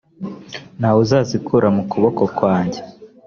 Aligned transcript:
nta 0.79 0.89
wuzazikura 0.95 1.67
mu 1.75 1.83
kuboko 1.91 2.23
kwanjye 2.37 2.79